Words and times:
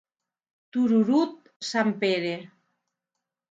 Tururut, 0.77 1.53
sant 1.69 1.93
Pere. 2.01 2.35